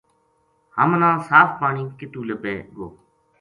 [0.77, 2.87] ہمنا صاف پانی کِتو لبھے گو؟